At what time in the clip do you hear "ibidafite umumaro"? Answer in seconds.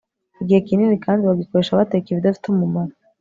2.09-2.93